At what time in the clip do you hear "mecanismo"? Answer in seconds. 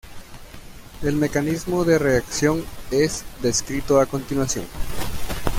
1.17-1.83